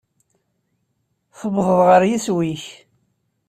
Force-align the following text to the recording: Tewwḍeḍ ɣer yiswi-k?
Tewwḍeḍ 1.39 1.79
ɣer 1.89 2.01
yiswi-k? 2.09 2.63